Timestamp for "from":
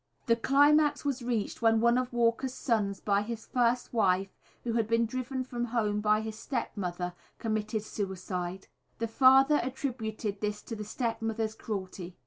5.43-5.65